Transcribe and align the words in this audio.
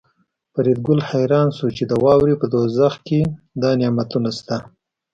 فریدګل 0.53 0.99
حیران 1.09 1.47
شو 1.57 1.67
چې 1.77 1.83
د 1.87 1.93
واورې 2.03 2.35
په 2.41 2.45
دوزخ 2.53 2.93
کې 3.07 3.19
دا 3.61 3.69
نعمتونه 3.81 4.29
شته 4.37 4.57